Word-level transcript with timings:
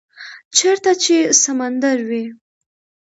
-چیرته 0.57 0.91
چې 1.03 1.15
سمندر 1.43 1.97
وی، 2.09 2.23